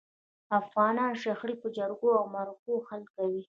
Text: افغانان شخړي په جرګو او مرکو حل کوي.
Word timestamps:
افغانان 0.59 1.11
شخړي 1.23 1.55
په 1.61 1.67
جرګو 1.77 2.09
او 2.19 2.23
مرکو 2.35 2.73
حل 2.87 3.03
کوي. 3.15 3.43